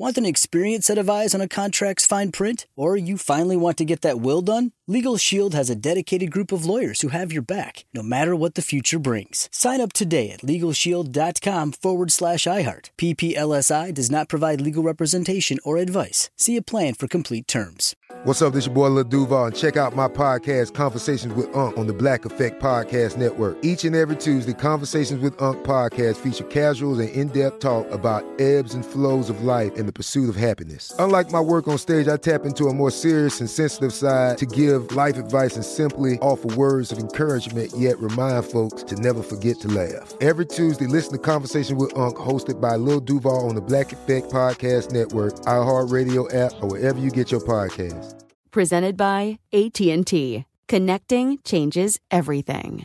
[0.00, 2.68] Want an experienced set of eyes on a contract's fine print?
[2.76, 4.70] Or you finally want to get that will done?
[4.86, 8.54] Legal Shield has a dedicated group of lawyers who have your back, no matter what
[8.54, 9.48] the future brings.
[9.50, 12.90] Sign up today at LegalShield.com forward slash iHeart.
[12.96, 16.30] PPLSI does not provide legal representation or advice.
[16.36, 17.96] See a plan for complete terms.
[18.24, 18.54] What's up?
[18.54, 21.92] This your boy Lil Duval, and check out my podcast, Conversations with Unc, on the
[21.92, 23.58] Black Effect Podcast Network.
[23.62, 28.74] Each and every Tuesday, Conversations with Unc podcast feature casuals and in-depth talk about ebbs
[28.74, 30.92] and flows of life and the pursuit of happiness.
[30.98, 34.44] Unlike my work on stage, I tap into a more serious and sensitive side to
[34.44, 39.58] give life advice and simply offer words of encouragement, yet remind folks to never forget
[39.60, 40.12] to laugh.
[40.20, 44.30] Every Tuesday, listen to Conversation with Unc, hosted by Lil Duval on the Black Effect
[44.30, 48.14] Podcast Network, iHeartRadio app, or wherever you get your podcasts.
[48.50, 50.44] Presented by AT&T.
[50.68, 52.84] Connecting changes everything.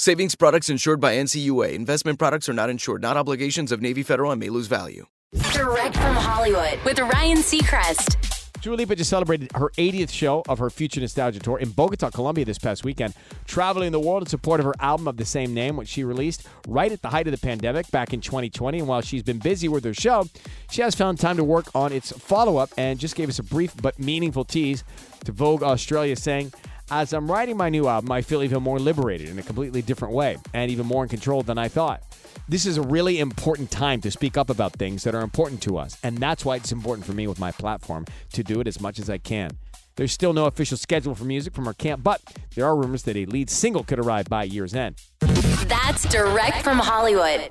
[0.00, 1.72] Savings products insured by NCUA.
[1.72, 5.06] Investment products are not insured, not obligations of Navy Federal and may lose value.
[5.52, 8.14] Direct from Hollywood with Ryan Seacrest.
[8.62, 12.44] Dua Lipa just celebrated her 80th show of her Future Nostalgia Tour in Bogota, Colombia
[12.44, 13.12] this past weekend,
[13.46, 16.46] traveling the world in support of her album of the same name, which she released
[16.68, 18.78] right at the height of the pandemic back in 2020.
[18.78, 20.28] And while she's been busy with her show,
[20.70, 23.44] she has found time to work on its follow up and just gave us a
[23.44, 24.84] brief but meaningful tease
[25.24, 26.52] to Vogue Australia, saying,
[26.90, 30.14] as I'm writing my new album, I feel even more liberated in a completely different
[30.14, 32.02] way and even more in control than I thought.
[32.48, 35.76] This is a really important time to speak up about things that are important to
[35.76, 38.80] us, and that's why it's important for me with my platform to do it as
[38.80, 39.50] much as I can.
[39.96, 42.22] There's still no official schedule for music from our camp, but
[42.54, 44.96] there are rumors that a lead single could arrive by year's end.
[45.66, 47.50] That's direct from Hollywood.